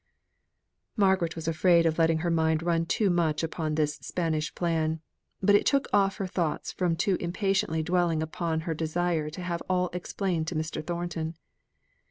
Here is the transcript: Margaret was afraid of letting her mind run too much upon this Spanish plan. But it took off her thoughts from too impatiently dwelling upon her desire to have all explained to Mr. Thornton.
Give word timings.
Margaret 0.95 1.35
was 1.35 1.47
afraid 1.47 1.85
of 1.85 1.99
letting 1.99 2.17
her 2.25 2.31
mind 2.31 2.63
run 2.63 2.87
too 2.87 3.11
much 3.11 3.43
upon 3.43 3.75
this 3.75 3.97
Spanish 3.97 4.55
plan. 4.55 4.99
But 5.43 5.53
it 5.53 5.63
took 5.67 5.87
off 5.93 6.17
her 6.17 6.25
thoughts 6.25 6.71
from 6.71 6.95
too 6.95 7.17
impatiently 7.19 7.83
dwelling 7.83 8.23
upon 8.23 8.61
her 8.61 8.73
desire 8.73 9.29
to 9.29 9.41
have 9.43 9.61
all 9.69 9.91
explained 9.93 10.47
to 10.47 10.55
Mr. 10.55 10.83
Thornton. 10.83 11.35